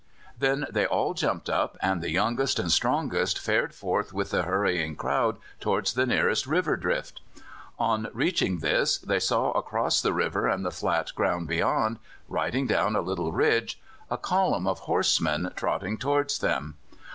[0.35, 4.95] Then they all jumped up, and the youngest and strongest fared forth with the hurrying
[4.95, 7.21] crowd towards the nearest river drift.
[7.77, 12.95] On reaching this they saw across the river and the flat ground beyond, riding down
[12.95, 13.79] a little ridge,
[14.09, 16.77] a column of horsemen trotting towards them.